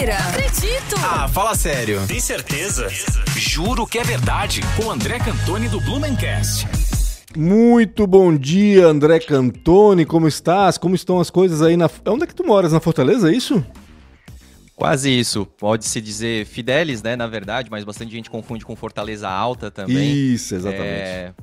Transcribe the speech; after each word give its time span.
Mentira! 0.00 0.16
Acredito! 0.16 0.96
Ah, 0.96 1.28
fala 1.28 1.54
sério. 1.54 2.06
Tem 2.06 2.18
certeza? 2.18 2.88
Juro 3.36 3.86
que 3.86 3.98
é 3.98 4.02
verdade. 4.02 4.62
Com 4.74 4.90
André 4.90 5.18
Cantoni 5.18 5.68
do 5.68 5.78
Blumencast. 5.78 6.66
Muito 7.36 8.06
bom 8.06 8.34
dia, 8.34 8.86
André 8.86 9.20
Cantoni. 9.20 10.06
Como 10.06 10.26
estás? 10.26 10.78
Como 10.78 10.94
estão 10.94 11.20
as 11.20 11.28
coisas 11.28 11.60
aí 11.60 11.76
na. 11.76 11.90
Onde 12.06 12.24
é 12.24 12.26
que 12.26 12.34
tu 12.34 12.46
moras? 12.46 12.72
Na 12.72 12.80
Fortaleza, 12.80 13.30
é 13.30 13.36
isso? 13.36 13.62
Quase 14.74 15.10
isso. 15.10 15.44
Pode-se 15.44 16.00
dizer 16.00 16.46
Fidelis, 16.46 17.02
né, 17.02 17.14
na 17.14 17.26
verdade, 17.26 17.70
mas 17.70 17.84
bastante 17.84 18.10
gente 18.10 18.30
confunde 18.30 18.64
com 18.64 18.74
Fortaleza 18.74 19.28
Alta 19.28 19.70
também. 19.70 20.32
Isso, 20.32 20.54
exatamente. 20.54 20.82
É, 20.86 21.34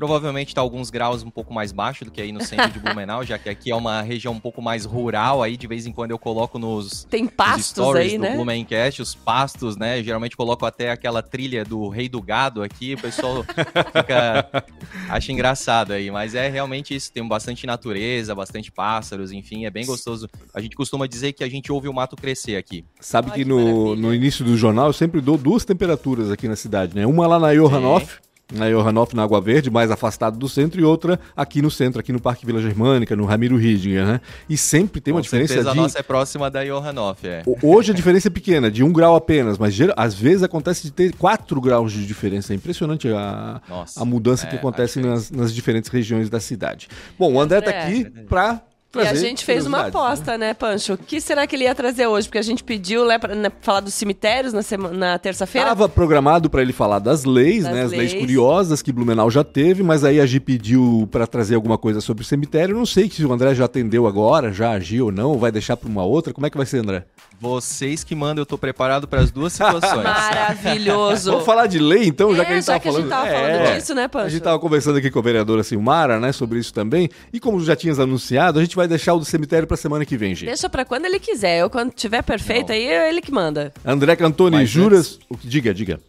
Provavelmente 0.00 0.48
está 0.48 0.62
alguns 0.62 0.88
graus 0.88 1.22
um 1.22 1.28
pouco 1.28 1.52
mais 1.52 1.72
baixo 1.72 2.06
do 2.06 2.10
que 2.10 2.22
aí 2.22 2.32
no 2.32 2.42
centro 2.42 2.70
de 2.70 2.78
Blumenau, 2.80 3.22
já 3.22 3.38
que 3.38 3.50
aqui 3.50 3.70
é 3.70 3.76
uma 3.76 4.00
região 4.00 4.32
um 4.32 4.40
pouco 4.40 4.62
mais 4.62 4.86
rural, 4.86 5.42
aí 5.42 5.58
de 5.58 5.66
vez 5.66 5.86
em 5.86 5.92
quando 5.92 6.10
eu 6.10 6.18
coloco 6.18 6.58
nos, 6.58 7.04
Tem 7.04 7.26
pastos 7.26 7.66
stories 7.66 8.12
aí, 8.12 8.16
do 8.16 8.22
né? 8.22 8.34
Blumencast, 8.34 9.02
os 9.02 9.14
pastos, 9.14 9.76
né? 9.76 10.02
Geralmente 10.02 10.38
coloco 10.38 10.64
até 10.64 10.90
aquela 10.90 11.22
trilha 11.22 11.66
do 11.66 11.86
Rei 11.90 12.08
do 12.08 12.22
Gado 12.22 12.62
aqui, 12.62 12.94
o 12.94 12.98
pessoal 12.98 13.44
fica 13.92 14.64
acha 15.10 15.32
engraçado 15.32 15.92
aí, 15.92 16.10
mas 16.10 16.34
é 16.34 16.48
realmente 16.48 16.94
isso, 16.94 17.12
tem 17.12 17.28
bastante 17.28 17.66
natureza, 17.66 18.34
bastante 18.34 18.72
pássaros, 18.72 19.32
enfim, 19.32 19.66
é 19.66 19.70
bem 19.70 19.84
gostoso. 19.84 20.30
A 20.54 20.62
gente 20.62 20.74
costuma 20.76 21.06
dizer 21.06 21.34
que 21.34 21.44
a 21.44 21.48
gente 21.50 21.70
ouve 21.70 21.88
o 21.88 21.92
mato 21.92 22.16
crescer 22.16 22.56
aqui. 22.56 22.86
Sabe 23.00 23.28
Ai, 23.32 23.36
que 23.36 23.44
que 23.44 23.48
no, 23.48 23.56
maravilha. 23.56 23.96
no 23.96 24.14
início 24.14 24.42
do 24.46 24.56
jornal 24.56 24.86
eu 24.86 24.92
sempre 24.94 25.20
dou 25.20 25.36
duas 25.36 25.62
temperaturas 25.62 26.30
aqui 26.30 26.48
na 26.48 26.56
cidade, 26.56 26.94
né? 26.94 27.06
Uma 27.06 27.26
lá 27.26 27.38
na 27.38 27.52
Johannhof, 27.52 28.18
na 28.52 28.68
Johannhof, 28.68 29.14
na 29.14 29.22
Água 29.22 29.40
Verde, 29.40 29.70
mais 29.70 29.90
afastado 29.90 30.38
do 30.38 30.48
centro, 30.48 30.80
e 30.80 30.84
outra 30.84 31.18
aqui 31.36 31.62
no 31.62 31.70
centro, 31.70 32.00
aqui 32.00 32.12
no 32.12 32.20
Parque 32.20 32.44
Vila 32.46 32.60
Germânica, 32.60 33.14
no 33.16 33.24
Ramiro 33.24 33.56
Ridinger, 33.56 34.04
né? 34.04 34.20
E 34.48 34.56
sempre 34.56 35.00
tem 35.00 35.12
uma 35.14 35.20
Com 35.20 35.22
diferença 35.24 35.54
certeza 35.54 35.72
de... 35.72 35.78
a 35.78 35.82
nossa 35.82 35.98
é 35.98 36.02
próxima 36.02 36.50
da 36.50 36.64
Johannhof, 36.64 37.26
é. 37.26 37.42
Ho- 37.46 37.56
Hoje 37.62 37.92
a 37.92 37.94
diferença 37.94 38.28
é 38.28 38.30
pequena, 38.30 38.70
de 38.70 38.82
um 38.82 38.92
grau 38.92 39.14
apenas, 39.14 39.58
mas 39.58 39.76
às 39.96 40.14
vezes 40.14 40.42
acontece 40.42 40.82
de 40.82 40.90
ter 40.92 41.14
4 41.14 41.60
graus 41.60 41.92
de 41.92 42.06
diferença. 42.06 42.52
É 42.52 42.56
impressionante 42.56 43.08
a, 43.08 43.60
Nossa, 43.68 44.00
a 44.02 44.04
mudança 44.04 44.46
que 44.46 44.56
é, 44.56 44.58
acontece 44.58 44.98
a 44.98 45.02
nas, 45.02 45.30
nas 45.30 45.54
diferentes 45.54 45.90
regiões 45.90 46.28
da 46.28 46.40
cidade. 46.40 46.88
Bom, 47.18 47.32
o 47.34 47.40
André 47.40 47.60
tá 47.60 47.70
André. 47.70 47.82
aqui 47.84 48.04
pra 48.28 48.60
E 48.92 48.98
a 49.00 49.14
gente 49.14 49.44
fez 49.44 49.66
uma 49.66 49.84
curiosidades, 49.84 50.10
aposta, 50.20 50.38
né, 50.38 50.52
Pancho? 50.52 50.94
O 50.94 50.98
que 50.98 51.20
será 51.20 51.46
que 51.46 51.54
ele 51.54 51.62
ia 51.62 51.74
trazer 51.76 52.08
hoje? 52.08 52.26
Porque 52.26 52.38
a 52.38 52.42
gente 52.42 52.64
pediu 52.64 53.04
né, 53.06 53.18
pra, 53.18 53.36
né, 53.36 53.48
falar 53.60 53.78
dos 53.80 53.94
cemitérios 53.94 54.52
na, 54.52 54.62
sema- 54.62 54.88
na 54.90 55.16
terça-feira. 55.16 55.68
Estava 55.68 55.88
programado 55.88 56.50
para 56.50 56.60
ele 56.60 56.72
falar 56.72 56.98
das 56.98 57.24
leis, 57.24 57.62
Das 57.62 57.72
né, 57.72 57.82
as 57.84 57.90
leis. 57.92 58.12
leis. 58.12 58.20
curiosas 58.20 58.82
que 58.82 58.90
Blumenau 58.90 59.30
já 59.30 59.44
teve, 59.44 59.84
mas 59.84 60.02
aí 60.02 60.20
a 60.20 60.26
Gi 60.26 60.40
pediu 60.40 61.08
para 61.12 61.24
trazer 61.24 61.54
alguma 61.54 61.78
coisa 61.78 62.00
sobre 62.00 62.24
o 62.24 62.26
cemitério. 62.26 62.74
Não 62.76 62.84
sei 62.84 63.08
se 63.08 63.24
o 63.24 63.32
André 63.32 63.54
já 63.54 63.66
atendeu 63.66 64.08
agora, 64.08 64.52
já 64.52 64.72
agiu 64.72 65.06
ou 65.06 65.12
não, 65.12 65.38
vai 65.38 65.52
deixar 65.52 65.76
para 65.76 65.88
uma 65.88 66.02
outra. 66.02 66.32
Como 66.32 66.46
é 66.46 66.50
que 66.50 66.56
vai 66.56 66.66
ser, 66.66 66.78
André? 66.78 67.04
Vocês 67.40 68.02
que 68.04 68.14
mandam, 68.14 68.42
eu 68.42 68.46
tô 68.46 68.58
preparado 68.58 69.06
para 69.08 69.20
as 69.20 69.30
duas 69.30 69.52
situações. 69.52 70.02
Maravilhoso. 70.04 71.30
Vamos 71.30 71.46
falar 71.46 71.66
de 71.66 71.78
lei 71.78 72.04
então, 72.06 72.34
já 72.34 72.42
É, 72.42 72.46
que 72.46 72.52
a 72.52 72.54
gente 72.56 72.66
já 72.66 72.72
tava 72.72 72.80
que 72.82 72.88
a 72.88 72.92
gente 72.92 73.08
falando. 73.08 73.10
tava 73.10 73.30
falando 73.48 73.74
disso, 73.76 73.94
né, 73.94 74.08
Pancho? 74.08 74.26
A 74.26 74.28
gente 74.28 74.42
tava 74.42 74.58
conversando 74.58 74.98
aqui 74.98 75.10
com 75.10 75.18
a 75.18 75.22
vereadora 75.22 75.62
Silmara, 75.62 76.18
né, 76.20 76.32
sobre 76.32 76.58
isso 76.58 76.74
também. 76.74 77.08
E 77.32 77.40
como 77.40 77.60
já 77.64 77.74
tinhas 77.76 77.98
anunciado, 77.98 78.58
a 78.58 78.62
gente 78.62 78.76
vai 78.80 78.88
deixar 78.88 79.14
o 79.14 79.18
do 79.18 79.24
cemitério 79.24 79.66
para 79.66 79.76
semana 79.76 80.04
que 80.04 80.16
vem, 80.16 80.34
Gi. 80.34 80.46
Deixa 80.46 80.68
pra 80.68 80.84
quando 80.84 81.04
ele 81.04 81.18
quiser. 81.18 81.60
Eu, 81.60 81.70
quando 81.70 81.92
tiver 81.92 82.22
perfeito, 82.22 82.68
Não. 82.68 82.74
aí 82.74 82.86
é 82.86 83.08
ele 83.08 83.20
que 83.20 83.30
manda. 83.30 83.72
André 83.84 84.16
Cantoni, 84.16 84.56
Mas 84.56 84.68
juras. 84.70 85.18
O 85.28 85.36
que 85.36 85.46
diga, 85.46 85.72
diga. 85.72 86.00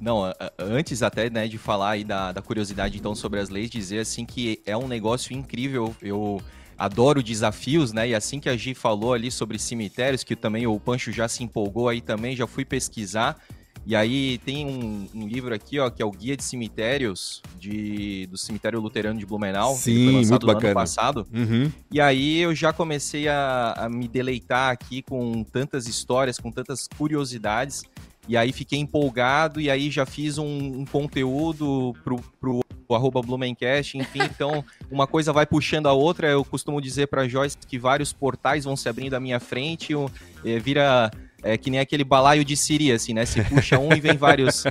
Não, 0.00 0.30
antes 0.58 1.02
até 1.02 1.30
né, 1.30 1.48
de 1.48 1.56
falar 1.56 1.90
aí 1.90 2.04
da, 2.04 2.30
da 2.30 2.42
curiosidade 2.42 2.98
então 2.98 3.14
sobre 3.14 3.40
as 3.40 3.48
leis, 3.48 3.70
dizer 3.70 4.00
assim 4.00 4.26
que 4.26 4.60
é 4.66 4.76
um 4.76 4.86
negócio 4.86 5.34
incrível. 5.34 5.96
Eu 6.02 6.40
adoro 6.76 7.22
desafios, 7.22 7.92
né? 7.92 8.10
E 8.10 8.14
assim 8.14 8.38
que 8.38 8.48
a 8.48 8.56
Gi 8.56 8.74
falou 8.74 9.14
ali 9.14 9.30
sobre 9.30 9.58
cemitérios, 9.58 10.22
que 10.22 10.36
também 10.36 10.66
o 10.66 10.78
Pancho 10.78 11.10
já 11.10 11.26
se 11.26 11.42
empolgou 11.42 11.88
aí 11.88 12.02
também, 12.02 12.36
já 12.36 12.46
fui 12.46 12.64
pesquisar. 12.64 13.38
E 13.86 13.94
aí 13.94 14.38
tem 14.38 14.66
um, 14.66 15.06
um 15.14 15.28
livro 15.28 15.54
aqui, 15.54 15.78
ó, 15.78 15.88
que 15.88 16.02
é 16.02 16.04
o 16.04 16.10
Guia 16.10 16.36
de 16.36 16.42
Cemitérios 16.42 17.40
de, 17.58 18.26
do 18.26 18.36
Cemitério 18.36 18.80
Luterano 18.80 19.18
de 19.18 19.24
Blumenau. 19.24 19.76
Sim, 19.76 20.04
foi 20.12 20.26
muito 20.26 20.46
bacana. 20.46 20.66
ano 20.66 20.74
passado. 20.74 21.26
Uhum. 21.32 21.70
E 21.92 22.00
aí 22.00 22.38
eu 22.38 22.52
já 22.52 22.72
comecei 22.72 23.28
a, 23.28 23.74
a 23.76 23.88
me 23.88 24.08
deleitar 24.08 24.70
aqui 24.72 25.02
com 25.02 25.44
tantas 25.44 25.86
histórias, 25.86 26.36
com 26.38 26.50
tantas 26.50 26.88
curiosidades. 26.98 27.84
E 28.28 28.36
aí 28.36 28.52
fiquei 28.52 28.80
empolgado 28.80 29.60
e 29.60 29.70
aí 29.70 29.88
já 29.88 30.04
fiz 30.04 30.36
um, 30.36 30.80
um 30.80 30.84
conteúdo 30.84 31.94
pro, 32.02 32.16
pro 32.40 32.60
arroba 32.90 33.22
Blumencast, 33.22 33.96
enfim, 33.96 34.18
então 34.34 34.64
uma 34.90 35.06
coisa 35.06 35.32
vai 35.32 35.46
puxando 35.46 35.86
a 35.86 35.92
outra. 35.92 36.28
Eu 36.28 36.44
costumo 36.44 36.80
dizer 36.80 37.06
pra 37.06 37.28
Joyce 37.28 37.56
que 37.68 37.78
vários 37.78 38.12
portais 38.12 38.64
vão 38.64 38.74
se 38.76 38.88
abrindo 38.88 39.14
à 39.14 39.20
minha 39.20 39.38
frente, 39.38 39.94
o- 39.94 40.10
eh, 40.44 40.58
vira 40.58 41.08
é, 41.42 41.56
que 41.56 41.70
nem 41.70 41.80
aquele 41.80 42.04
balaio 42.04 42.44
de 42.44 42.56
Siri, 42.56 42.92
assim, 42.92 43.12
né? 43.14 43.24
Você 43.26 43.42
puxa 43.42 43.78
um 43.78 43.92
e 43.92 44.00
vem 44.00 44.16
vários 44.16 44.64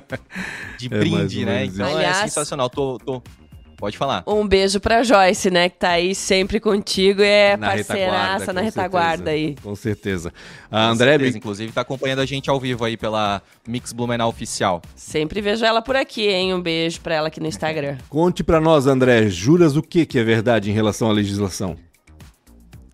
de 0.77 0.87
É, 0.91 0.97
brinde, 0.97 1.45
né? 1.45 1.65
Então 1.65 1.87
é 1.87 1.93
Aliás- 1.93 2.17
sensacional. 2.17 2.69
Tô, 2.69 2.97
tô... 2.99 3.21
Pode 3.77 3.97
falar. 3.97 4.23
Um 4.25 4.47
beijo 4.47 4.79
pra 4.79 5.03
Joyce, 5.03 5.51
né? 5.51 5.67
Que 5.67 5.77
tá 5.77 5.89
aí 5.89 6.15
sempre 6.15 6.61
contigo 6.61 7.21
e 7.21 7.25
é 7.25 7.57
Na 7.57 7.67
parceiraça 7.71 8.39
retaguarda, 8.39 8.53
na 8.53 8.61
retaguarda 8.61 9.23
certeza, 9.25 9.29
aí. 9.49 9.55
Com 9.61 9.75
certeza. 9.75 10.33
A 10.71 10.77
Com 10.87 10.93
André, 10.93 11.11
certeza, 11.11 11.37
inclusive, 11.37 11.71
tá 11.73 11.81
acompanhando 11.81 12.19
a 12.19 12.25
gente 12.25 12.49
ao 12.49 12.57
vivo 12.57 12.85
aí 12.85 12.95
pela 12.95 13.41
Mix 13.67 13.91
Blumenau 13.91 14.29
Oficial. 14.29 14.81
Sempre 14.95 15.41
vejo 15.41 15.65
ela 15.65 15.81
por 15.81 15.97
aqui, 15.97 16.25
hein? 16.25 16.53
Um 16.53 16.61
beijo 16.61 17.01
pra 17.01 17.15
ela 17.15 17.27
aqui 17.27 17.41
no 17.41 17.47
Instagram. 17.47 17.97
conte 18.07 18.45
pra 18.45 18.61
nós, 18.61 18.87
André, 18.87 19.27
juras 19.27 19.75
o 19.75 19.81
que 19.81 20.05
que 20.05 20.17
é 20.17 20.23
verdade 20.23 20.71
em 20.71 20.73
relação 20.73 21.09
à 21.09 21.11
legislação? 21.11 21.75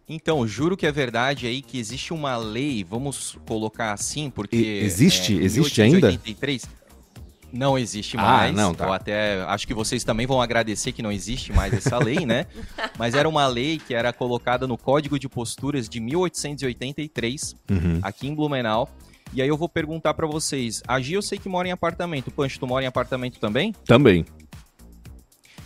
Então, 0.09 0.45
juro 0.45 0.75
que 0.75 0.85
é 0.85 0.91
verdade 0.91 1.47
aí 1.47 1.61
que 1.61 1.79
existe 1.79 2.11
uma 2.13 2.35
lei, 2.35 2.83
vamos 2.83 3.37
colocar 3.45 3.93
assim, 3.93 4.29
porque... 4.29 4.55
E- 4.57 4.79
existe? 4.83 5.33
em 5.33 5.39
Existe 5.43 5.81
ainda? 5.81 6.07
1883, 6.07 6.65
Não 7.53 7.77
existe 7.77 8.17
Ah, 8.17 8.21
mais. 8.21 8.55
não, 8.55 8.73
tá. 8.73 8.85
Eu 8.85 8.93
até 8.93 9.41
acho 9.43 9.65
que 9.67 9.73
vocês 9.73 10.03
também 10.03 10.25
vão 10.25 10.41
agradecer 10.41 10.91
que 10.91 11.01
não 11.01 11.11
existe 11.11 11.51
mais 11.53 11.73
essa 11.73 11.97
lei, 11.97 12.25
né? 12.25 12.45
Mas 12.97 13.13
era 13.13 13.27
uma 13.27 13.45
lei 13.47 13.77
que 13.77 13.93
era 13.93 14.11
colocada 14.13 14.65
no 14.67 14.77
Código 14.77 15.17
de 15.19 15.27
Posturas 15.29 15.87
de 15.89 15.99
1883, 15.99 17.55
Uhum. 17.69 17.99
aqui 18.01 18.27
em 18.27 18.35
Blumenau. 18.35 18.89
E 19.33 19.41
aí 19.41 19.47
eu 19.47 19.55
vou 19.57 19.69
perguntar 19.69 20.13
pra 20.13 20.27
vocês. 20.27 20.81
A 20.87 20.99
Gia 20.99 21.15
eu 21.17 21.21
sei 21.21 21.37
que 21.37 21.47
mora 21.47 21.67
em 21.67 21.71
apartamento. 21.71 22.29
Pancho, 22.31 22.59
tu 22.59 22.67
mora 22.67 22.83
em 22.83 22.87
apartamento 22.87 23.39
também? 23.39 23.73
Também. 23.85 24.25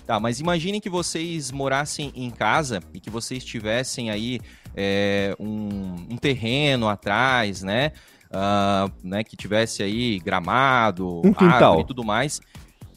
Tá, 0.06 0.20
mas 0.20 0.40
imaginem 0.40 0.80
que 0.80 0.90
vocês 0.90 1.52
morassem 1.52 2.12
em 2.16 2.30
casa 2.30 2.80
e 2.94 3.00
que 3.00 3.10
vocês 3.10 3.44
tivessem 3.44 4.12
aí 4.12 4.40
é, 4.76 5.36
um, 5.40 5.96
um 6.12 6.18
terreno 6.18 6.88
atrás, 6.88 7.64
né? 7.64 7.92
Ah, 8.32 8.90
né? 9.04 9.24
Que 9.24 9.36
tivesse 9.36 9.82
aí 9.82 10.20
gramado, 10.20 11.22
Um 11.26 11.34
quintal. 11.34 11.80
e 11.80 11.86
tudo 11.86 12.04
mais. 12.04 12.40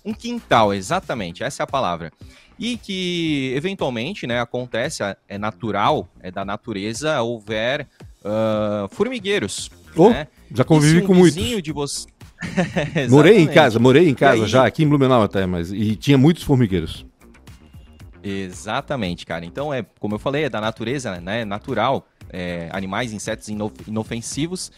Um 0.05 0.13
quintal, 0.13 0.75
exatamente, 0.75 1.43
essa 1.43 1.63
é 1.63 1.65
a 1.65 1.67
palavra. 1.67 2.13
E 2.59 2.77
que, 2.77 3.53
eventualmente, 3.55 4.27
né, 4.27 4.41
acontece, 4.41 5.03
é 5.29 5.39
natural, 5.39 6.09
é 6.21 6.31
da 6.31 6.45
natureza, 6.45 7.23
houver 7.23 7.87
ah, 8.25 8.89
formigueiros. 8.91 9.71
Oh, 9.97 10.11
né? 10.11 10.27
já 10.55 10.65
convivi 10.65 11.03
um 11.03 11.07
com 11.07 11.15
muitos. 11.15 11.63
de 11.63 11.73
você... 11.73 12.07
Morei 13.11 13.39
em 13.39 13.47
casa, 13.49 13.79
morei 13.79 14.09
em 14.09 14.15
casa 14.15 14.43
aí- 14.45 14.49
já, 14.49 14.67
aqui 14.67 14.83
em 14.85 14.89
Blumenau 14.89 15.23
até, 15.23 15.45
mas 15.47 15.73
e 15.73 15.97
tinha 15.97 16.17
muitos 16.17 16.43
formigueiros. 16.43 17.05
Exatamente, 18.23 19.25
cara. 19.25 19.45
Então, 19.45 19.73
é, 19.73 19.85
como 20.01 20.15
eu 20.15 20.19
falei, 20.19 20.45
é 20.45 20.49
da 20.51 20.61
natureza, 20.61 21.21
né? 21.21 21.45
Natural. 21.45 22.07
é, 22.31 22.69
animais, 22.73 23.15
insetos 23.15 23.49
ino- 23.49 23.73
inofensivos. 23.87 24.71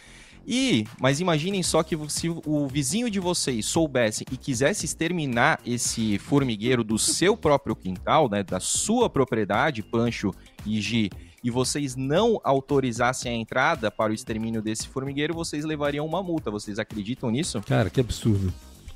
E, 0.46 0.84
mas 1.00 1.18
imaginem 1.20 1.62
só 1.64 1.82
que 1.82 1.98
se 2.08 2.28
o 2.28 2.68
vizinho 2.68 3.10
de 3.10 3.18
vocês 3.18 3.66
soubesse 3.66 4.24
e 4.30 4.36
quisesse 4.36 4.84
exterminar 4.86 5.58
esse 5.66 6.16
formigueiro 6.18 6.84
do 6.84 6.96
seu 6.96 7.36
próprio 7.36 7.74
quintal, 7.74 8.28
né? 8.30 8.44
Da 8.44 8.60
sua 8.60 9.10
propriedade, 9.10 9.82
Pancho 9.82 10.32
e 10.64 10.80
Gi, 10.80 11.10
e 11.42 11.50
vocês 11.50 11.96
não 11.96 12.40
autorizassem 12.44 13.32
a 13.32 13.34
entrada 13.34 13.90
para 13.90 14.10
o 14.12 14.14
extermínio 14.14 14.60
desse 14.62 14.86
formigueiro, 14.88 15.32
vocês 15.34 15.64
levariam 15.64 16.04
uma 16.06 16.22
multa. 16.22 16.50
Vocês 16.50 16.78
acreditam 16.78 17.30
nisso? 17.30 17.60
Cara, 17.66 17.88
que 17.90 18.00
absurdo. 18.00 18.52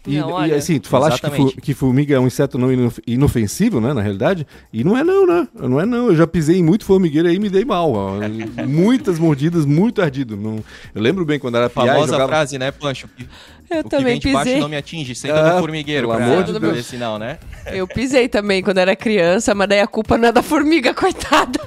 E, 0.07 0.19
Não, 0.19 0.29
e, 0.29 0.33
olha, 0.35 0.57
assim, 0.57 0.79
tu 0.79 0.87
falaste 0.91 1.23
que, 1.31 1.61
que 1.63 1.73
formiga 1.73 2.15
é 2.15 2.21
um 2.21 2.27
inseto 2.27 2.59
não 2.59 2.71
inof- 2.71 2.99
inofensivo, 3.07 3.81
né, 3.81 3.95
na 3.95 4.03
realidade? 4.03 4.47
E 4.71 4.85
não 4.85 4.95
é 4.99 5.03
não, 5.03 5.27
né? 5.27 5.49
Não 5.55 5.81
é 5.81 5.87
não. 5.87 6.09
Eu 6.09 6.15
já 6.15 6.27
pisei 6.27 6.59
em 6.59 6.63
muito 6.63 6.85
formigueiro 6.85 7.27
aí 7.27 7.37
e 7.37 7.39
me 7.39 7.49
dei 7.49 7.65
mal. 7.65 7.91
ó. 7.91 8.19
Muitas 8.69 9.19
mordidas, 9.19 9.65
muito 9.65 10.03
ardido. 10.03 10.37
Não... 10.37 10.63
Eu 10.95 11.01
lembro 11.01 11.25
bem 11.25 11.39
quando 11.39 11.55
era 11.57 11.67
A 11.67 11.71
piá 11.71 11.85
e 11.85 11.89
famosa 11.89 12.13
jogava... 12.13 12.29
frase, 12.29 12.59
né, 12.59 12.71
Pancho? 12.71 13.09
Que- 13.09 13.27
Eu 13.71 13.81
o 13.81 13.85
que 13.85 13.89
também 13.89 14.05
vem 14.05 14.19
de 14.21 14.31
baixo 14.31 14.45
pisei. 14.45 14.61
não 14.61 14.69
me 14.69 14.77
atinge, 14.77 15.15
senta 15.15 15.41
Ah, 15.41 15.55
no 15.55 15.61
formigueiro. 15.61 16.07
pelo 16.09 16.19
pra 16.19 16.27
amor 16.27 16.45
de 16.45 16.53
não 16.53 16.61
Deus. 16.61 16.75
ver 16.75 16.83
sinal, 16.83 17.19
né? 17.19 17.39
Eu 17.73 17.89
pisei 17.89 18.29
também 18.29 18.63
quando 18.63 18.77
era 18.77 18.95
criança, 18.95 19.55
mas 19.55 19.71
daí 19.71 19.81
a 19.81 19.87
culpa 19.87 20.19
não 20.19 20.29
é 20.29 20.33
da 20.33 20.43
formiga, 20.43 20.93
coitada. 20.95 21.59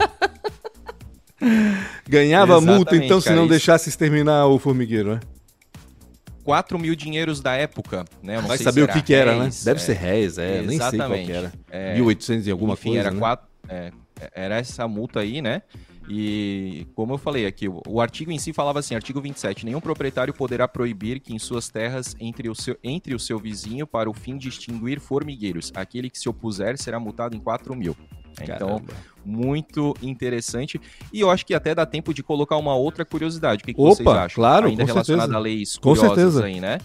Ganhava 2.07 2.53
Exatamente, 2.53 2.75
multa, 2.75 2.95
então, 2.95 3.21
se 3.21 3.29
não 3.31 3.44
isso. 3.44 3.49
deixasse 3.49 3.89
exterminar 3.89 4.47
o 4.47 4.57
formigueiro, 4.59 5.15
né? 5.15 5.19
4 6.44 6.79
mil 6.79 6.95
dinheiros 6.95 7.41
da 7.41 7.53
época, 7.55 8.05
né? 8.23 8.39
Não 8.39 8.47
Vai 8.47 8.57
saber 8.57 8.83
o 8.83 8.88
que 8.88 9.01
que 9.01 9.13
era, 9.13 9.33
né? 9.33 9.41
réis, 9.41 9.65
Deve 9.65 9.81
é, 9.81 9.83
ser 9.83 9.94
réis, 9.94 10.38
é. 10.38 10.61
Nem 10.61 10.79
sei 10.79 10.97
qual 10.97 11.11
que 11.11 11.31
era. 11.31 11.51
É, 11.69 11.94
1800 11.95 12.47
e 12.47 12.51
alguma 12.51 12.73
enfim, 12.73 12.89
coisa, 12.91 12.99
era 13.01 13.11
né? 13.11 13.19
quatro, 13.19 13.47
é, 13.67 13.91
era 14.33 14.55
essa 14.55 14.88
multa 14.88 15.19
aí, 15.19 15.41
né? 15.41 15.61
E 16.09 16.88
como 16.95 17.13
eu 17.13 17.17
falei 17.17 17.45
aqui, 17.45 17.67
o, 17.67 17.81
o 17.85 18.00
artigo 18.00 18.31
em 18.31 18.39
si 18.39 18.53
falava 18.53 18.79
assim, 18.79 18.95
artigo 18.95 19.19
27, 19.19 19.65
nenhum 19.65 19.81
proprietário 19.81 20.33
poderá 20.33 20.67
proibir 20.67 21.19
que 21.19 21.35
em 21.35 21.39
suas 21.39 21.67
terras 21.67 22.15
entre 22.17 22.50
o 22.50 22.55
seu, 22.55 22.77
entre 22.81 23.13
o 23.13 23.19
seu 23.19 23.38
vizinho 23.38 23.85
para 23.85 24.09
o 24.09 24.13
fim 24.13 24.38
de 24.38 24.47
extinguir 24.47 25.01
formigueiros. 25.01 25.71
Aquele 25.75 26.09
que 26.09 26.17
se 26.17 26.29
opuser 26.29 26.77
será 26.77 26.97
multado 26.97 27.35
em 27.35 27.39
4 27.39 27.75
mil. 27.75 27.95
Então, 28.42 28.80
Caramba. 28.80 28.94
muito 29.25 29.94
interessante. 30.01 30.80
E 31.12 31.19
eu 31.19 31.30
acho 31.30 31.45
que 31.45 31.54
até 31.54 31.74
dá 31.74 31.86
tempo 31.86 32.13
de 32.13 32.22
colocar 32.24 32.57
uma 32.57 32.75
outra 32.75 33.04
curiosidade. 33.06 33.63
O 33.63 33.66
que, 33.66 33.74
que 33.74 33.81
Opa, 33.81 33.89
vocês 33.95 34.07
acham? 34.07 34.36
claro, 34.36 34.68
Ainda 34.68 34.84
com 34.84 34.88
relacionada 34.88 35.24
certeza. 35.24 35.38
a 35.38 35.42
leis 35.42 35.78
Com 35.78 35.95
certeza. 35.95 36.45
aí, 36.45 36.60
né? 36.60 36.78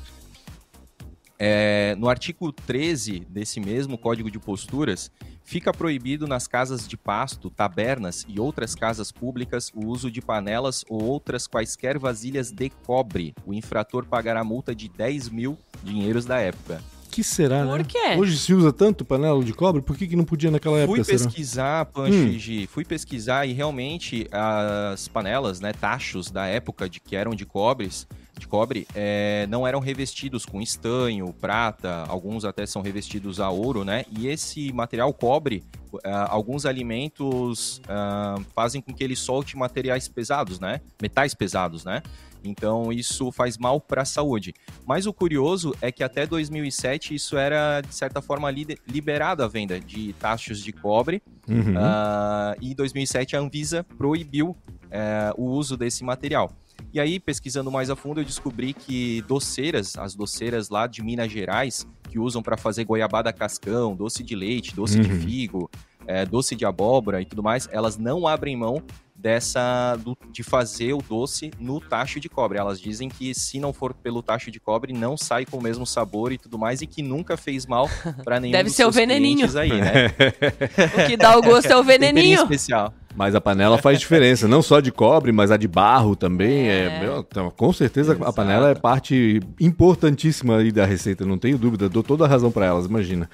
É, 1.45 1.97
no 1.99 2.09
artigo 2.09 2.53
13 2.53 3.27
desse 3.29 3.59
mesmo 3.59 3.99
Código 3.99 4.31
de 4.31 4.39
Posturas, 4.39 5.11
fica 5.43 5.73
proibido 5.73 6.25
nas 6.29 6.47
casas 6.47 6.87
de 6.87 6.97
pasto, 6.97 7.51
tabernas 7.51 8.25
e 8.29 8.39
outras 8.39 8.77
casas 8.77 9.11
públicas 9.11 9.69
o 9.75 9.87
uso 9.87 10.09
de 10.09 10.23
panelas 10.23 10.85
ou 10.89 11.03
outras 11.03 11.49
quaisquer 11.49 11.99
vasilhas 11.99 12.53
de 12.53 12.71
cobre. 12.87 13.35
O 13.45 13.53
infrator 13.53 14.07
pagará 14.07 14.45
multa 14.45 14.73
de 14.73 14.89
10 14.89 15.31
mil 15.31 15.59
dinheiros 15.83 16.25
da 16.25 16.39
época. 16.39 16.81
Que 17.13 17.23
será, 17.23 17.65
Por 17.67 17.79
né? 17.79 17.85
quê? 17.87 18.17
Hoje 18.19 18.39
se 18.39 18.55
usa 18.55 18.73
tanto 18.73 19.05
panela 19.05 19.45
de 19.45 19.53
cobre, 19.53 19.83
por 19.83 19.97
que, 19.97 20.07
que 20.09 20.17
não 20.17 20.25
podia 20.25 20.51
naquela 20.51 20.79
época? 20.79 21.05
Fui 21.05 21.13
pesquisar, 21.13 21.87
Hum. 21.89 21.93
Panchigi, 21.93 22.67
fui 22.67 22.85
pesquisar 22.85 23.47
e 23.47 23.53
realmente 23.53 24.27
as 24.33 25.07
panelas, 25.09 25.61
né, 25.61 25.73
tachos 25.73 26.31
da 26.31 26.47
época 26.47 26.89
de 26.89 26.99
que 27.01 27.15
eram 27.15 27.35
de 27.35 27.45
cobres, 27.45 28.07
de 28.43 28.49
cobre, 28.49 28.87
eh, 28.95 29.47
não 29.49 29.67
eram 29.67 29.81
revestidos 29.81 30.45
com 30.45 30.61
estanho, 30.61 31.33
prata, 31.41 32.05
alguns 32.09 32.45
até 32.45 32.67
são 32.67 32.83
revestidos 32.83 33.41
a 33.41 33.49
ouro, 33.51 33.85
né? 33.85 34.05
E 34.17 34.27
esse 34.27 34.73
material 34.73 35.13
cobre, 35.15 35.63
ah, 36.05 36.27
alguns 36.31 36.67
alimentos 36.67 37.81
ah, 37.89 38.37
fazem 38.55 38.81
com 38.83 38.93
que 38.93 39.03
ele 39.03 39.17
solte 39.17 39.57
materiais 39.57 40.09
pesados, 40.09 40.59
né? 40.61 40.81
Metais 41.01 41.35
pesados, 41.35 41.85
né? 41.85 42.03
Então 42.45 42.93
isso 42.93 43.31
faz 43.31 43.57
mal 43.57 43.81
para 43.81 44.03
a 44.03 44.05
saúde. 44.05 44.53
Mas 44.85 45.07
o 45.07 45.13
curioso 45.13 45.73
é 45.81 45.93
que 45.93 46.03
até 46.03 46.27
2007 46.27 47.15
isso 47.15 47.37
era 47.37 47.81
de 47.81 47.95
certa 47.95 48.21
forma 48.21 48.51
li- 48.51 48.77
liberado 48.89 49.45
a 49.45 49.49
venda 49.49 49.79
de 49.79 50.13
tachos 50.15 50.61
de 50.61 50.73
cobre. 50.73 51.23
Uhum. 51.49 51.75
Ah, 51.77 52.57
e 52.61 52.73
em 52.73 52.75
2007 52.75 53.37
a 53.37 53.39
Anvisa 53.41 53.85
proibiu 53.97 54.57
eh, 54.91 55.33
o 55.37 55.45
uso 55.45 55.77
desse 55.77 56.03
material. 56.03 56.51
E 56.93 57.01
aí, 57.01 57.19
pesquisando 57.19 57.71
mais 57.71 57.89
a 57.89 57.97
fundo, 57.97 58.21
eu 58.21 58.25
descobri 58.25 58.75
que 58.75 59.23
doceiras, 59.27 59.97
as 59.97 60.15
doceiras 60.15 60.69
lá 60.69 60.87
de 60.87 61.03
Minas 61.03 61.33
Gerais, 61.33 61.87
que 62.11 62.19
usam 62.19 62.43
para 62.43 62.57
fazer 62.57 62.85
goiabada 62.85 63.33
cascão, 63.33 63.97
doce 63.97 64.23
de 64.23 64.35
leite, 64.37 64.75
doce 64.75 64.99
de 65.01 65.11
Uhum. 65.11 65.21
figo, 65.21 65.71
eh, 66.07 66.27
doce 66.27 66.55
de 66.55 66.67
abóbora 66.67 67.23
e 67.23 67.25
tudo 67.25 67.43
mais, 67.43 67.67
elas 67.73 67.97
não 67.97 68.27
abrem 68.27 68.55
mão 68.57 68.83
dessa 69.17 69.95
do- 69.97 70.19
de 70.33 70.43
fazer 70.43 70.93
o 70.95 70.99
doce 70.99 71.53
no 71.59 71.81
tacho 71.81 72.19
de 72.19 72.29
cobre. 72.29 72.59
Elas 72.59 72.81
dizem 72.81 73.09
que 73.09 73.33
se 73.35 73.61
não 73.61 73.73
for 73.73 73.95
pelo 73.95 74.21
tacho 74.21 74.51
de 74.51 74.59
cobre, 74.59 74.93
não 74.93 75.17
sai 75.17 75.47
com 75.47 75.59
o 75.59 75.63
mesmo 75.63 75.87
sabor 75.87 76.33
e 76.33 76.39
tudo 76.39 76.59
mais, 76.59 76.83
e 76.83 76.87
que 76.89 77.03
nunca 77.03 77.37
fez 77.37 77.65
mal 77.65 77.89
para 78.25 78.39
nenhum 78.41 78.53
Deve 78.53 78.65
dos 78.65 78.75
ser 78.77 78.85
o 78.85 78.91
veneninho. 78.91 79.47
aí, 79.59 79.69
né? 79.81 80.09
O 81.05 81.07
que 81.07 81.17
dá 81.17 81.39
o 81.39 81.43
gosto 81.43 81.71
é 81.71 81.77
o 81.77 81.81
Temperinho 81.85 82.13
veneninho. 82.13 82.43
especial. 82.43 82.93
Mas 83.15 83.35
a 83.35 83.41
panela 83.41 83.77
faz 83.77 84.01
diferença, 84.01 84.49
não 84.49 84.63
só 84.63 84.81
de 84.81 84.91
cobre, 84.91 85.33
mas 85.33 85.51
a 85.51 85.57
de 85.57 85.69
barro 85.69 86.17
também. 86.17 86.69
É. 86.69 86.87
É. 86.87 87.01
meu, 87.01 87.19
então, 87.19 87.51
com 87.55 87.73
certeza 87.73 88.13
a 88.13 88.17
Exato. 88.17 88.33
panela 88.33 88.71
é 88.71 88.75
parte 88.75 89.41
importantíssima 89.61 90.57
aí 90.57 90.73
da 90.73 90.87
receita, 90.87 91.25
não 91.25 91.37
tenho 91.37 91.59
dúvida. 91.59 91.89
Dou 91.89 92.03
toda 92.03 92.25
a 92.25 92.29
razão 92.29 92.51
para 92.51 92.67
elas, 92.67 92.87
imagina. 92.87 93.29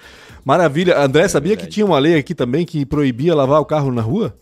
Maravilha. 0.44 0.98
André, 0.98 1.28
sabia 1.28 1.52
que 1.52 1.62
verdade. 1.62 1.74
tinha 1.74 1.86
uma 1.86 1.98
lei 1.98 2.16
aqui 2.16 2.34
também 2.34 2.66
que 2.66 2.84
proibia 2.84 3.34
lavar 3.34 3.60
o 3.60 3.64
carro 3.64 3.92
na 3.92 4.02
rua? 4.02 4.34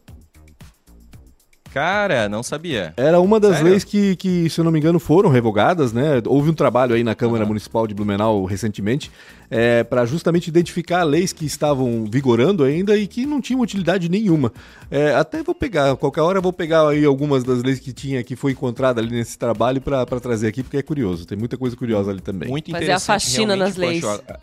Cara, 1.76 2.26
não 2.26 2.43
sabia. 2.43 2.94
Era 2.96 3.20
uma 3.20 3.38
das 3.38 3.56
Sério? 3.56 3.69
leis 3.69 3.84
que, 3.84 4.17
que, 4.17 4.49
se 4.49 4.58
eu 4.58 4.64
não 4.64 4.73
me 4.73 4.78
engano, 4.78 4.99
foram 4.99 5.28
revogadas, 5.28 5.93
né? 5.93 6.23
Houve 6.26 6.49
um 6.49 6.55
trabalho 6.55 6.94
aí 6.94 7.05
na 7.05 7.14
Câmara 7.14 7.43
Aham. 7.43 7.49
Municipal 7.49 7.87
de 7.87 7.93
Blumenau 7.93 8.46
recentemente 8.46 9.11
é, 9.50 9.84
para 9.84 10.06
justamente 10.06 10.49
identificar 10.49 11.02
leis 11.05 11.34
que 11.34 11.44
estavam 11.44 12.06
vigorando 12.11 12.64
ainda 12.64 12.96
e 12.96 13.06
que 13.06 13.26
não 13.26 13.43
tinham 13.43 13.61
utilidade 13.61 14.08
nenhuma. 14.08 14.50
É, 14.90 15.14
até 15.14 15.43
vou 15.43 15.55
pegar, 15.55 15.94
qualquer 15.96 16.23
hora 16.23 16.38
eu 16.38 16.43
vou 16.43 16.52
pegar 16.52 16.88
aí 16.88 17.05
algumas 17.05 17.44
das 17.44 17.62
leis 17.62 17.78
que 17.78 17.93
tinha, 17.93 18.25
que 18.25 18.34
foi 18.37 18.52
encontrada 18.52 18.99
ali 19.00 19.11
nesse 19.11 19.38
trabalho 19.38 19.81
para 19.82 20.06
trazer 20.19 20.49
aqui, 20.49 20.62
porque 20.62 20.78
é 20.78 20.82
curioso. 20.82 21.26
Tem 21.26 21.37
muita 21.37 21.58
coisa 21.58 21.76
curiosa 21.76 22.11
ali 22.11 22.23
também. 22.23 22.49
Muito 22.49 22.70
Fazer 22.70 22.84
a 22.84 22.87
interessante. 22.87 23.06
faxina 23.06 23.55
nas 23.55 23.76
leis. 23.76 24.02
A- 24.02 24.38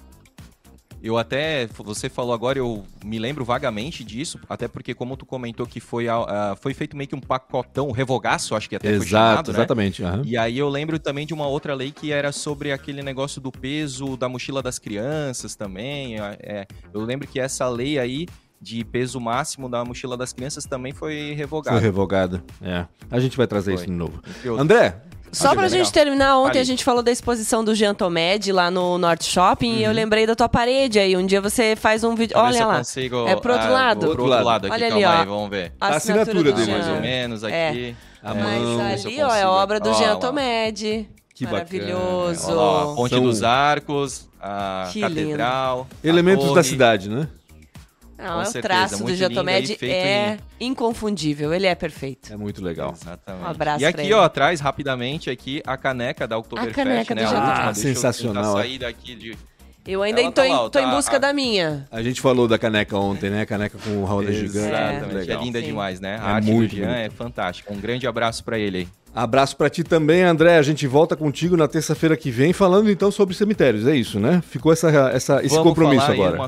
Eu 1.04 1.18
até, 1.18 1.68
você 1.68 2.08
falou 2.08 2.34
agora, 2.34 2.58
eu 2.58 2.86
me 3.04 3.20
lembro 3.20 3.44
vagamente 3.44 4.06
disso, 4.06 4.40
até 4.48 4.70
porque 4.70 4.94
como 4.94 5.18
tu 5.18 5.26
comentou 5.26 5.66
que 5.68 5.82
foi, 5.82 6.08
a- 6.08 6.56
foi 6.62 6.74
feito 6.74 6.96
meio 6.96 7.10
que 7.10 7.16
um 7.16 7.20
pacotão, 7.20 7.92
revogaço, 7.92 8.56
acho 8.56 8.70
que 8.70 8.78
até 8.78 8.88
foi 8.88 8.96
Exato, 9.06 9.10
chamado, 9.10 9.52
né? 9.52 9.58
exatamente. 9.60 10.02
aham. 10.02 10.22
E 10.24 10.38
aí 10.38 10.58
eu 10.58 10.70
lembro 10.70 10.98
também 10.98 11.28
de 11.28 11.34
uma 11.34 11.46
outra 11.46 11.74
lei 11.76 11.92
que 11.92 12.14
era 12.14 12.32
sobre 12.32 12.72
aquele 12.72 13.04
negócio 13.04 13.42
do 13.42 13.52
peso 13.52 14.16
da 14.16 14.30
mochila 14.30 14.62
das 14.62 14.80
crianças 14.80 15.56
também. 15.56 16.16
é, 16.40 16.66
eu 16.94 17.02
lembro 17.02 17.28
que 17.28 17.38
essa 17.38 17.68
lei 17.68 18.00
aí 18.00 18.26
de 18.62 18.86
peso 18.86 19.20
máximo 19.20 19.68
da 19.68 19.84
mochila 19.84 20.16
das 20.16 20.32
crianças 20.32 20.64
também 20.64 20.94
foi 20.94 21.34
revogada. 21.34 21.76
Foi 21.76 21.84
revogada. 21.86 22.42
É. 22.62 22.86
A 23.12 23.20
gente 23.20 23.36
vai 23.36 23.46
trazer 23.46 23.72
Foi. 23.72 23.82
isso 23.82 23.86
de 23.88 23.92
novo. 23.92 24.22
André, 24.58 25.02
Só 25.34 25.54
pra 25.54 25.64
legal. 25.64 25.70
gente 25.70 25.92
terminar, 25.92 26.38
ontem 26.38 26.48
Fale. 26.50 26.60
a 26.60 26.64
gente 26.64 26.84
falou 26.84 27.02
da 27.04 27.12
exposição 27.12 27.64
do 27.64 27.74
Jean 27.76 27.94
Tomed 27.94 28.52
lá 28.52 28.70
no 28.72 28.98
Norte 28.98 29.26
Shopping 29.26 29.72
Uhum. 29.74 29.78
e 29.80 29.84
eu 29.84 29.92
lembrei 29.92 30.26
da 30.28 30.36
tua 30.36 30.48
parede 30.48 31.00
aí. 31.00 31.18
Um 31.18 31.26
dia 31.26 31.42
você 31.42 31.76
faz 31.76 32.04
um 32.04 32.16
vídeo. 32.16 32.38
Olha 32.38 32.58
eu 32.60 32.68
lá. 32.68 32.78
consigo- 32.78 33.28
É 33.28 33.36
pro 33.36 33.54
outro 33.54 33.68
ah, 33.68 33.72
lado? 33.72 34.00
Pro 34.02 34.10
outro 34.10 34.26
lado 34.26 34.68
aqui, 34.68 34.76
Olha 34.76 34.90
calma 34.90 35.06
ali, 35.08 35.16
ó. 35.18 35.20
aí, 35.22 35.26
vamos 35.26 35.50
ver. 35.50 35.74
A 35.82 35.88
assinatura 35.96 36.44
do 36.44 36.54
dele. 36.54 36.72
Mais 36.72 36.88
ou 36.88 36.96
É. 36.96 37.00
menos 37.00 37.44
É. 37.44 37.70
aqui. 37.70 37.96
A 38.24 38.34
Mas 38.34 38.44
mão, 38.44 38.54
eu 38.54 38.80
ali, 38.82 39.24
ó, 39.24 39.36
é 39.36 39.46
obra 39.46 39.80
do 39.80 39.90
Ó, 39.90 39.94
Jean. 39.94 40.16
Tomed. 40.18 41.10
Que 41.36 41.46
bacana. 41.46 41.66
Maravilhoso. 41.84 42.48
Olha 42.52 42.56
lá, 42.56 42.82
a 42.84 42.96
Ponte 42.96 43.16
São 43.16 43.24
dos 43.24 43.44
Arcos, 43.44 44.30
a 44.42 44.88
Que 44.94 45.02
Catedral. 45.02 45.88
a 46.04 46.08
elementos 46.08 46.54
da 46.54 46.64
cidade, 46.64 47.10
né? 47.10 47.28
Não, 48.18 48.26
Com 48.26 48.40
é 48.40 48.44
o 48.44 48.46
certeza, 48.46 48.62
traço 48.62 48.98
do 48.98 49.04
muito 49.04 49.16
Jean 49.18 49.28
lindo 49.28 49.40
Tomed 49.40 49.72
aí, 49.72 49.78
feito 49.78 49.92
é 49.94 50.38
inconfundível. 50.60 51.54
Ele 51.54 51.66
é 51.68 51.76
perfeito. 51.76 52.32
É 52.32 52.38
muito 52.38 52.64
legal. 52.64 52.94
Exatamente. 53.00 53.44
Um 53.44 53.48
abraço 53.48 53.78
e 53.78 53.82
pra 53.82 53.90
aqui, 53.90 54.02
ele. 54.02 54.14
ó, 54.14 54.24
atrás, 54.24 54.60
rapidamente, 54.60 55.30
aqui, 55.30 55.62
a 55.66 55.76
caneca 55.78 56.28
da 56.28 56.38
Oktoberfest, 56.38 56.76
caneca 56.76 57.16
do 57.16 57.22
né? 57.22 57.26
A 57.28 57.30
última, 57.30 57.46
Tomed. 57.56 57.74
deixa 57.74 57.88
eu 57.90 57.94
Sensacional, 57.96 58.56
tentar 58.56 58.68
é. 58.74 58.78
daqui 58.78 59.16
de... 59.16 59.38
Eu 59.86 60.02
ainda 60.02 60.22
Ela 60.22 60.32
tô, 60.32 60.42
tá 60.42 60.48
em, 60.48 60.52
lá, 60.52 60.70
tô 60.70 60.80
em 60.80 60.84
tá- 60.84 60.96
busca 60.96 61.16
a- 61.18 61.20
da 61.20 61.34
minha. 61.34 61.86
A 61.92 62.02
gente 62.02 62.22
falou 62.22 62.48
da 62.48 62.58
caneca 62.58 62.98
ontem, 62.98 63.30
né? 63.30 63.42
A 63.42 63.46
caneca 63.46 63.78
com 63.78 63.98
o 64.02 64.06
roda 64.06 64.32
gigante. 64.32 64.68
Exatamente, 64.70 65.02
muito 65.04 65.16
é 65.18 65.20
legal. 65.20 65.44
linda 65.44 65.60
Sim. 65.60 65.66
demais, 65.66 66.00
né? 66.00 66.20
A 66.22 66.30
É 66.30 66.34
arte 66.36 66.52
muito 66.52 66.70
do 66.70 66.76
Jean 66.78 66.96
é 66.96 67.10
fantástica. 67.10 67.74
Um 67.74 67.82
grande 67.82 68.08
abraço 68.08 68.46
pra 68.46 68.58
ele 68.58 68.78
aí. 68.78 68.88
Abraço 69.14 69.58
pra 69.58 69.70
ti 69.70 69.84
também, 69.84 70.24
André. 70.24 70.58
A 70.58 70.62
gente 70.62 70.88
volta 70.88 71.18
contigo 71.18 71.58
na 71.58 71.68
terça-feira 71.68 72.16
que 72.16 72.32
vem, 72.32 72.54
falando 72.54 72.90
então 72.90 73.12
sobre 73.12 73.36
cemitérios. 73.36 73.86
É 73.86 73.94
isso, 73.94 74.22
né? 74.22 74.42
Ficou 74.48 74.72
essa, 74.72 74.90
essa, 75.14 75.40
esse 75.44 75.50
Vamos 75.50 75.64
compromisso 75.70 76.06
falar 76.06 76.14
aí 76.14 76.22
agora. 76.34 76.48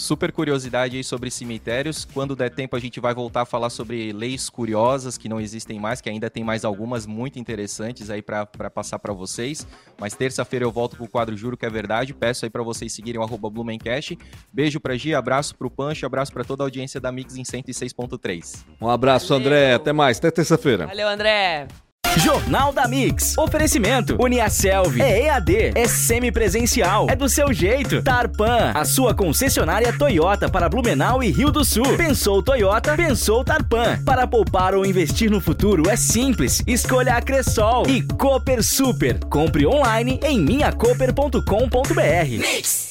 Super 0.00 0.32
curiosidade 0.32 0.96
aí 0.96 1.04
sobre 1.04 1.30
cemitérios. 1.30 2.04
Quando 2.12 2.34
der 2.34 2.50
tempo, 2.50 2.74
a 2.74 2.80
gente 2.80 2.98
vai 2.98 3.14
voltar 3.14 3.42
a 3.42 3.44
falar 3.44 3.70
sobre 3.70 4.12
leis 4.12 4.48
curiosas 4.48 5.18
que 5.18 5.28
não 5.28 5.40
existem 5.40 5.78
mais, 5.78 6.00
que 6.00 6.08
ainda 6.08 6.30
tem 6.30 6.42
mais 6.42 6.64
algumas 6.64 7.06
muito 7.06 7.38
interessantes 7.38 8.10
aí 8.10 8.22
para 8.22 8.46
passar 8.46 8.98
para 8.98 9.12
vocês. 9.12 9.66
Mas 9.98 10.14
terça-feira 10.14 10.64
eu 10.64 10.72
volto 10.72 10.96
com 10.96 11.04
o 11.04 11.08
quadro 11.08 11.36
Juro 11.36 11.56
que 11.56 11.66
é 11.66 11.70
Verdade. 11.70 12.14
Peço 12.14 12.44
aí 12.44 12.50
para 12.50 12.62
vocês 12.62 12.92
seguirem 12.92 13.20
o 13.20 13.24
arroba 13.24 13.50
Blumencast. 13.50 14.18
Beijo 14.52 14.80
pra 14.80 14.96
Gi, 14.96 15.14
abraço 15.14 15.54
pro 15.54 15.70
Pancho, 15.70 16.06
abraço 16.06 16.32
para 16.32 16.44
toda 16.44 16.64
a 16.64 16.66
audiência 16.66 17.00
da 17.00 17.12
Mix 17.12 17.36
em 17.36 17.42
106.3. 17.42 18.64
Um 18.80 18.88
abraço, 18.88 19.28
Valeu. 19.28 19.46
André. 19.46 19.74
Até 19.74 19.92
mais. 19.92 20.18
Até 20.18 20.30
terça-feira. 20.30 20.86
Valeu, 20.86 21.08
André. 21.08 21.68
Jornal 22.16 22.72
da 22.72 22.88
Mix. 22.88 23.38
Oferecimento. 23.38 24.16
Uniaselv. 24.20 25.00
É 25.00 25.26
EAD. 25.26 25.72
É 25.74 25.86
semipresencial. 25.86 27.06
É 27.08 27.14
do 27.14 27.28
seu 27.28 27.52
jeito. 27.52 28.02
Tarpan. 28.02 28.72
A 28.74 28.84
sua 28.84 29.14
concessionária 29.14 29.92
Toyota 29.92 30.48
para 30.48 30.68
Blumenau 30.68 31.22
e 31.22 31.30
Rio 31.30 31.50
do 31.50 31.64
Sul. 31.64 31.96
Pensou 31.96 32.42
Toyota? 32.42 32.96
Pensou 32.96 33.44
Tarpan. 33.44 34.02
Para 34.04 34.26
poupar 34.26 34.74
ou 34.74 34.84
investir 34.84 35.30
no 35.30 35.40
futuro 35.40 35.88
é 35.88 35.96
simples. 35.96 36.62
Escolha 36.66 37.14
a 37.14 37.22
Cressol. 37.22 37.86
E 37.86 38.02
Cooper 38.02 38.62
Super. 38.62 39.18
Compre 39.24 39.66
online 39.66 40.18
em 40.22 40.40
minhacoper.com.br. 40.40 42.89